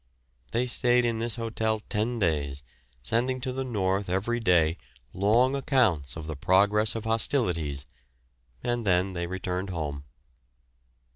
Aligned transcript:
They 0.51 0.65
stayed 0.65 1.05
in 1.05 1.19
this 1.19 1.35
hotel 1.35 1.79
ten 1.87 2.17
days, 2.17 2.63
sending 3.03 3.39
to 3.41 3.53
the 3.53 3.63
north 3.63 4.09
every 4.09 4.39
day 4.39 4.79
long 5.13 5.55
accounts 5.55 6.15
of 6.15 6.25
the 6.25 6.35
progress 6.35 6.95
of 6.95 7.03
hostilities, 7.03 7.85
and 8.63 8.83
then 8.87 9.13
they 9.13 9.27
returned 9.27 9.69
home." 9.69 10.05